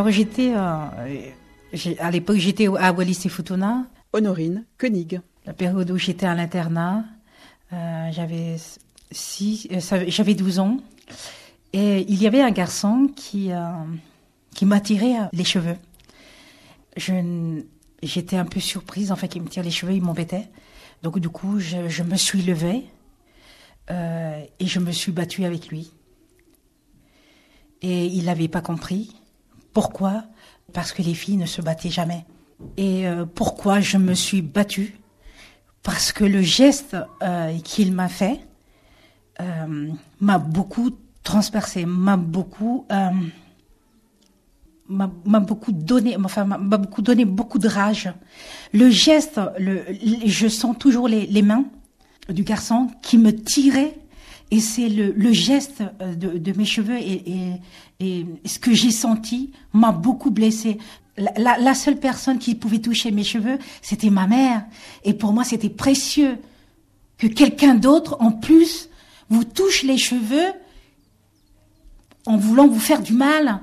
Alors 0.00 0.10
j'étais, 0.12 0.54
euh, 0.54 1.30
à 1.98 2.10
l'époque 2.10 2.38
j'étais 2.38 2.68
à 2.68 2.90
Wallis 2.90 3.18
et 3.26 3.28
Futuna, 3.28 3.84
Honorine 4.14 4.64
Koenig. 4.78 5.20
la 5.44 5.52
période 5.52 5.90
où 5.90 5.98
j'étais 5.98 6.24
à 6.24 6.34
l'internat, 6.34 7.04
euh, 7.74 8.08
j'avais 8.10 8.56
six, 9.10 9.68
euh, 9.70 9.80
ça- 9.80 10.08
j'avais 10.08 10.32
12 10.34 10.58
ans, 10.58 10.78
et 11.74 12.06
il 12.08 12.14
y 12.22 12.26
avait 12.26 12.40
un 12.40 12.50
garçon 12.50 13.10
qui 13.14 13.50
qui 14.54 14.64
m'attirait 14.64 15.16
les 15.34 15.44
cheveux. 15.44 15.76
Je, 16.96 17.60
j'étais 18.02 18.36
un 18.38 18.46
peu 18.46 18.58
surprise, 18.58 19.12
en 19.12 19.16
fait, 19.16 19.28
qu'il 19.28 19.42
me 19.42 19.48
tire 19.48 19.62
les 19.64 19.70
cheveux, 19.70 19.92
il 19.92 20.02
m'embêtait. 20.02 20.48
Donc 21.02 21.18
du 21.18 21.28
coup, 21.28 21.58
je, 21.60 21.90
je 21.90 22.02
me 22.02 22.16
suis 22.16 22.40
levée 22.40 22.86
et 23.90 24.66
je 24.66 24.78
me 24.80 24.92
suis 24.92 25.12
battue 25.12 25.44
avec 25.44 25.68
lui. 25.68 25.92
Et 27.82 28.06
il 28.06 28.24
n'avait 28.24 28.48
pas 28.48 28.62
compris. 28.62 29.14
Pourquoi? 29.72 30.24
Parce 30.72 30.92
que 30.92 31.02
les 31.02 31.14
filles 31.14 31.36
ne 31.36 31.46
se 31.46 31.62
battaient 31.62 31.90
jamais. 31.90 32.24
Et 32.76 33.06
euh, 33.06 33.24
pourquoi 33.26 33.80
je 33.80 33.96
me 33.96 34.14
suis 34.14 34.42
battue? 34.42 34.94
Parce 35.82 36.12
que 36.12 36.24
le 36.24 36.42
geste 36.42 36.96
euh, 37.22 37.56
qu'il 37.64 37.92
m'a 37.92 38.08
fait 38.08 38.40
euh, 39.40 39.88
m'a 40.20 40.38
beaucoup 40.38 40.90
transpercé, 41.22 41.86
m'a 41.86 42.16
beaucoup, 42.16 42.86
m'a 44.88 45.40
beaucoup 45.40 45.72
donné, 45.72 46.16
m'a 46.18 46.58
beaucoup 46.58 47.02
donné 47.02 47.24
beaucoup 47.24 47.58
de 47.58 47.68
rage. 47.68 48.12
Le 48.72 48.90
geste, 48.90 49.40
je 49.58 50.48
sens 50.48 50.76
toujours 50.78 51.08
les, 51.08 51.26
les 51.26 51.42
mains 51.42 51.64
du 52.28 52.42
garçon 52.42 52.88
qui 53.02 53.16
me 53.18 53.34
tirait 53.34 53.99
et 54.50 54.60
c'est 54.60 54.88
le, 54.88 55.12
le 55.12 55.32
geste 55.32 55.82
euh, 56.00 56.14
de, 56.14 56.38
de 56.38 56.52
mes 56.58 56.64
cheveux 56.64 56.98
et, 56.98 57.22
et, 57.30 57.56
et 58.00 58.26
ce 58.44 58.58
que 58.58 58.72
j'ai 58.72 58.90
senti 58.90 59.52
m'a 59.72 59.92
beaucoup 59.92 60.30
blessée. 60.30 60.78
La, 61.16 61.32
la, 61.36 61.58
la 61.58 61.74
seule 61.74 61.98
personne 61.98 62.38
qui 62.38 62.54
pouvait 62.54 62.78
toucher 62.78 63.10
mes 63.10 63.24
cheveux, 63.24 63.58
c'était 63.82 64.10
ma 64.10 64.26
mère. 64.26 64.64
Et 65.04 65.14
pour 65.14 65.32
moi, 65.32 65.44
c'était 65.44 65.68
précieux 65.68 66.38
que 67.18 67.26
quelqu'un 67.26 67.74
d'autre, 67.74 68.16
en 68.20 68.32
plus, 68.32 68.88
vous 69.28 69.44
touche 69.44 69.82
les 69.82 69.98
cheveux 69.98 70.52
en 72.26 72.36
voulant 72.36 72.66
vous 72.66 72.80
faire 72.80 73.02
du 73.02 73.12
mal. 73.12 73.60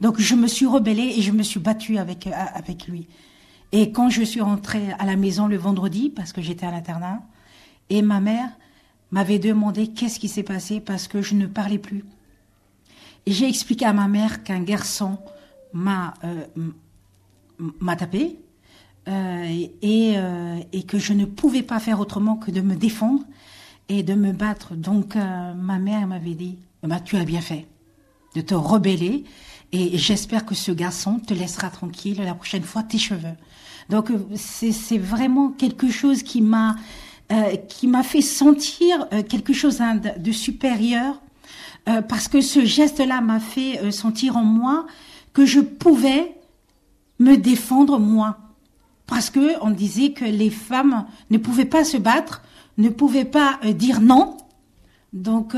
Donc 0.00 0.20
je 0.20 0.34
me 0.34 0.46
suis 0.46 0.66
rebellée 0.66 1.14
et 1.16 1.22
je 1.22 1.32
me 1.32 1.42
suis 1.42 1.60
battue 1.60 1.98
avec, 1.98 2.26
euh, 2.26 2.32
avec 2.54 2.86
lui. 2.88 3.06
Et 3.72 3.90
quand 3.92 4.10
je 4.10 4.22
suis 4.22 4.40
rentrée 4.40 4.92
à 4.98 5.06
la 5.06 5.16
maison 5.16 5.46
le 5.46 5.56
vendredi, 5.56 6.10
parce 6.10 6.32
que 6.32 6.42
j'étais 6.42 6.66
à 6.66 6.70
l'internat, 6.70 7.22
et 7.88 8.02
ma 8.02 8.20
mère 8.20 8.50
m'avait 9.10 9.38
demandé 9.38 9.88
qu'est-ce 9.88 10.18
qui 10.18 10.28
s'est 10.28 10.42
passé 10.42 10.80
parce 10.80 11.08
que 11.08 11.22
je 11.22 11.34
ne 11.34 11.46
parlais 11.46 11.78
plus. 11.78 12.04
Et 13.26 13.32
j'ai 13.32 13.48
expliqué 13.48 13.84
à 13.84 13.92
ma 13.92 14.08
mère 14.08 14.44
qu'un 14.44 14.60
garçon 14.60 15.18
m'a 15.72 16.14
euh, 16.24 16.44
tapé 17.98 18.38
euh, 19.08 19.66
et, 19.82 20.14
euh, 20.16 20.58
et 20.72 20.82
que 20.84 20.98
je 20.98 21.12
ne 21.12 21.24
pouvais 21.24 21.62
pas 21.62 21.80
faire 21.80 22.00
autrement 22.00 22.36
que 22.36 22.50
de 22.50 22.60
me 22.60 22.76
défendre 22.76 23.22
et 23.88 24.02
de 24.02 24.14
me 24.14 24.32
battre. 24.32 24.74
Donc 24.74 25.16
ma 25.16 25.78
mère 25.78 26.06
m'avait 26.06 26.34
dit 26.34 26.58
bah, 26.82 27.00
tu 27.00 27.16
as 27.16 27.24
bien 27.24 27.40
fait 27.40 27.66
de 28.34 28.40
te 28.40 28.54
rebeller 28.54 29.24
et 29.72 29.98
j'espère 29.98 30.44
que 30.44 30.54
ce 30.54 30.70
garçon 30.70 31.18
te 31.18 31.34
laissera 31.34 31.70
tranquille 31.70 32.22
la 32.22 32.34
prochaine 32.34 32.62
fois 32.62 32.82
tes 32.82 32.98
cheveux. 32.98 33.36
Donc 33.88 34.10
c'est 34.34 34.98
vraiment 34.98 35.50
quelque 35.50 35.90
chose 35.90 36.22
qui 36.22 36.42
m'a 36.42 36.76
euh, 37.32 37.56
qui 37.56 37.88
m'a 37.88 38.04
fait 38.04 38.20
sentir 38.20 39.08
euh, 39.12 39.24
quelque 39.24 39.52
chose 39.52 39.80
hein, 39.80 39.96
de, 39.96 40.30
supérieur 40.30 41.20
euh, 41.88 42.00
parce 42.00 42.28
que 42.28 42.40
ce 42.40 42.64
geste-là 42.64 43.20
m'a 43.20 43.40
fait 43.40 43.90
sentir 43.90 44.36
en 44.36 44.44
moi 44.44 44.86
que 45.32 45.44
je 45.44 45.58
pouvais 45.58 46.36
me 47.18 47.36
défendre 47.36 47.98
moi 47.98 48.38
parce 49.08 49.30
que 49.30 49.60
on 49.60 49.70
disait 49.70 50.12
que 50.12 50.24
les 50.24 50.50
femmes 50.50 51.04
ne 51.30 51.38
pouvaient 51.38 51.64
pas 51.64 51.82
se 51.82 51.96
battre, 51.96 52.42
ne 52.78 52.90
pouvaient 52.90 53.24
pas 53.24 53.58
dire 53.74 54.00
non. 54.00 54.36
Donc 55.12 55.56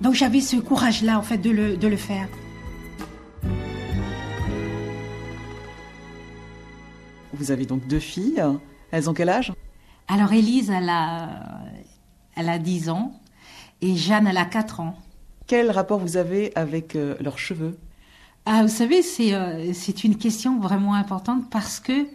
donc 0.00 0.14
j'avais 0.14 0.40
ce 0.40 0.56
courage-là 0.56 1.18
en 1.18 1.22
fait 1.22 1.38
de 1.38 1.50
le 1.50 1.76
de 1.76 1.86
le 1.86 1.96
faire. 1.96 2.28
Vous 7.34 7.50
avez 7.50 7.66
donc 7.66 7.86
deux 7.86 8.00
filles. 8.00 8.42
Elles 8.90 9.08
ont 9.10 9.14
quel 9.14 9.28
âge? 9.28 9.52
Alors 10.12 10.32
Élise, 10.32 10.70
elle 10.70 10.88
a, 10.88 11.28
elle 12.36 12.48
a 12.48 12.58
10 12.58 12.90
ans 12.90 13.12
et 13.80 13.94
Jeanne, 13.96 14.26
elle 14.26 14.36
a 14.38 14.44
4 14.44 14.80
ans. 14.80 14.96
Quel 15.46 15.70
rapport 15.70 15.98
vous 16.00 16.16
avez 16.16 16.52
avec 16.56 16.96
euh, 16.96 17.14
leurs 17.20 17.38
cheveux? 17.38 17.78
Ah, 18.46 18.62
vous 18.62 18.68
savez, 18.68 19.02
c'est 19.02 19.34
euh, 19.34 19.72
c'est 19.72 20.02
une 20.04 20.16
question 20.16 20.58
vraiment 20.58 20.94
importante 20.94 21.48
parce 21.50 21.78
que 21.78 22.08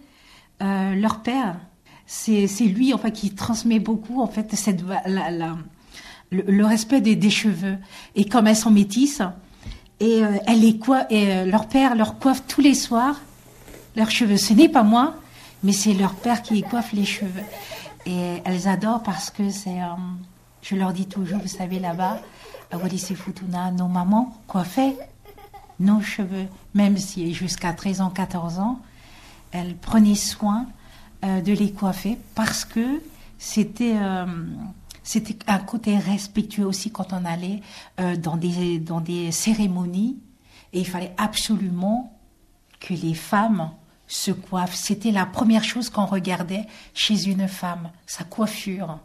euh, 0.61 0.95
leur 0.95 1.21
père, 1.21 1.55
c'est 2.05 2.47
c'est 2.47 2.65
lui 2.65 2.93
enfin 2.93 3.11
qui 3.11 3.33
transmet 3.33 3.79
beaucoup 3.79 4.21
en 4.21 4.27
fait 4.27 4.53
cette 4.55 4.83
la, 5.05 5.31
la- 5.31 5.55
le, 6.31 6.41
le 6.41 6.65
respect 6.65 7.01
des, 7.01 7.15
des 7.15 7.29
cheveux 7.29 7.77
et 8.15 8.25
comme 8.25 8.47
elles 8.47 8.55
sont 8.55 8.71
métisses 8.71 9.21
et 9.99 10.21
elle 10.47 10.59
les 10.59 10.77
coi- 10.77 11.05
et 11.11 11.45
leur 11.45 11.67
père 11.67 11.95
leur 11.95 12.17
coiffe 12.19 12.43
tous 12.47 12.61
les 12.61 12.73
soirs 12.73 13.21
leurs 13.95 14.11
cheveux. 14.11 14.35
Ce 14.37 14.51
n'est 14.53 14.67
pas 14.67 14.83
moi, 14.83 15.15
mais 15.63 15.71
c'est 15.71 15.93
leur 15.93 16.15
père 16.15 16.41
qui 16.41 16.61
coiffe 16.63 16.91
les 16.93 17.05
cheveux. 17.05 17.43
Et 18.05 18.41
elles 18.45 18.67
adorent 18.67 19.03
parce 19.03 19.31
que 19.31 19.49
c'est, 19.49 19.81
euh, 19.81 19.87
je 20.61 20.75
leur 20.75 20.93
dis 20.93 21.07
toujours, 21.07 21.39
vous 21.39 21.47
savez 21.47 21.79
là-bas, 21.79 22.19
à 22.71 22.77
et 22.77 22.97
Futuna, 22.97 23.71
nos 23.71 23.87
mamans 23.87 24.35
coiffaient 24.47 24.97
nos 25.79 26.01
cheveux, 26.01 26.47
même 26.73 26.97
si 26.97 27.33
jusqu'à 27.33 27.73
13 27.73 28.01
ans, 28.01 28.09
14 28.09 28.59
ans, 28.59 28.79
elles 29.51 29.75
prenaient 29.75 30.15
soin 30.15 30.67
euh, 31.23 31.41
de 31.41 31.53
les 31.53 31.71
coiffer 31.71 32.17
parce 32.33 32.65
que 32.65 33.01
c'était 33.37 33.95
euh, 33.97 34.25
c'était 35.03 35.37
un 35.47 35.59
côté 35.59 35.97
respectueux 35.97 36.65
aussi 36.65 36.91
quand 36.91 37.13
on 37.13 37.25
allait 37.25 37.61
dans 38.17 38.37
des 38.37 38.79
dans 38.79 39.01
des 39.01 39.31
cérémonies. 39.31 40.17
Et 40.73 40.79
il 40.79 40.87
fallait 40.87 41.13
absolument 41.17 42.11
que 42.79 42.93
les 42.93 43.13
femmes 43.13 43.69
se 44.07 44.31
coiffent. 44.31 44.75
C'était 44.75 45.11
la 45.11 45.25
première 45.25 45.63
chose 45.63 45.89
qu'on 45.89 46.05
regardait 46.05 46.65
chez 46.93 47.27
une 47.27 47.47
femme, 47.47 47.89
sa 48.05 48.23
coiffure. 48.23 48.99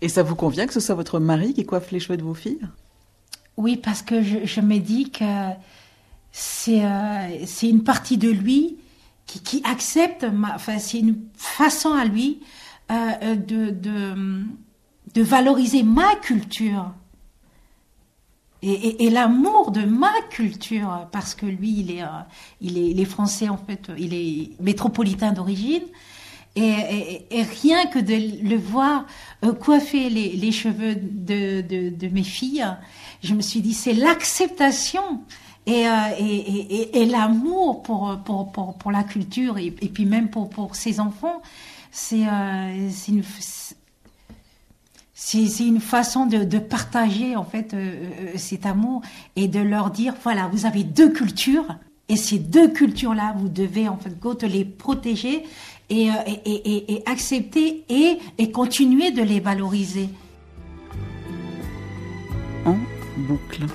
Et 0.00 0.08
ça 0.08 0.22
vous 0.22 0.34
convient 0.34 0.66
que 0.66 0.72
ce 0.72 0.80
soit 0.80 0.94
votre 0.94 1.20
mari 1.20 1.54
qui 1.54 1.64
coiffe 1.64 1.90
les 1.92 2.00
cheveux 2.00 2.16
de 2.16 2.22
vos 2.22 2.34
filles? 2.34 2.66
Oui, 3.56 3.76
parce 3.76 4.02
que 4.02 4.22
je, 4.22 4.44
je 4.44 4.60
me 4.60 4.78
dis 4.78 5.10
que 5.10 5.50
c'est 6.32 6.84
euh, 6.84 7.46
c'est 7.46 7.68
une 7.68 7.84
partie 7.84 8.16
de 8.16 8.30
lui 8.30 8.78
qui, 9.26 9.40
qui 9.40 9.62
accepte, 9.64 10.24
ma, 10.24 10.54
enfin 10.54 10.78
c'est 10.78 10.98
une 10.98 11.18
façon 11.36 11.92
à 11.92 12.04
lui 12.04 12.40
euh, 12.90 12.94
euh, 13.22 13.36
de, 13.36 13.70
de, 13.70 14.44
de 15.14 15.22
valoriser 15.22 15.82
ma 15.82 16.16
culture 16.16 16.92
et, 18.62 18.70
et, 18.70 19.04
et 19.04 19.10
l'amour 19.10 19.70
de 19.70 19.82
ma 19.82 20.12
culture, 20.30 21.08
parce 21.12 21.34
que 21.34 21.46
lui, 21.46 21.80
il 21.80 21.90
est, 21.90 22.02
euh, 22.02 22.06
il 22.60 22.78
est, 22.78 22.90
il 22.90 23.00
est 23.00 23.04
français 23.04 23.48
en 23.48 23.56
fait, 23.56 23.90
il 23.98 24.14
est 24.14 24.50
métropolitain 24.60 25.32
d'origine. 25.32 25.82
Et, 26.54 26.60
et, 26.60 27.38
et 27.38 27.42
rien 27.44 27.86
que 27.86 27.98
de 27.98 28.46
le 28.46 28.56
voir 28.56 29.06
euh, 29.42 29.54
coiffer 29.54 30.10
les, 30.10 30.32
les 30.36 30.52
cheveux 30.52 30.94
de, 30.94 31.62
de, 31.62 31.88
de 31.88 32.08
mes 32.08 32.22
filles, 32.22 32.66
je 33.22 33.34
me 33.34 33.40
suis 33.40 33.62
dit 33.62 33.72
c'est 33.72 33.94
l'acceptation 33.94 35.22
et, 35.66 35.86
euh, 35.88 35.92
et, 36.18 37.02
et, 37.02 37.06
l'amour 37.06 37.82
pour, 37.82 38.18
pour, 38.24 38.52
pour, 38.52 38.76
pour 38.76 38.90
la 38.90 39.02
culture 39.02 39.58
et, 39.58 39.70
puis 39.70 40.04
même 40.04 40.28
pour, 40.28 40.50
pour 40.50 40.74
ses 40.74 41.00
enfants. 41.00 41.40
Euh, 42.12 42.88
c'est 42.90 43.12
une, 43.12 43.22
c'est 45.24 45.64
une 45.64 45.80
façon 45.80 46.26
de, 46.26 46.58
partager 46.58 47.36
en 47.36 47.44
fait 47.44 47.74
euh, 47.74 47.76
euh, 47.76 48.32
cet 48.36 48.66
amour 48.66 49.02
et 49.36 49.46
de 49.46 49.60
leur 49.60 49.90
dire 49.90 50.14
voilà 50.22 50.48
vous 50.52 50.66
avez 50.66 50.82
deux 50.82 51.10
cultures 51.10 51.76
et 52.08 52.16
ces 52.16 52.38
deux 52.38 52.68
cultures 52.68 53.14
là 53.14 53.34
vous 53.38 53.48
devez 53.48 53.88
en 53.88 53.96
fait 53.96 54.12
les 54.46 54.64
protéger 54.64 55.44
et, 55.90 56.10
euh, 56.10 56.14
et, 56.44 57.02
accepter 57.06 57.84
et 57.88 58.50
continuer 58.50 59.10
de 59.10 59.22
les 59.22 59.40
valoriser. 59.40 60.08
En 62.64 62.76
boucle. 63.16 63.66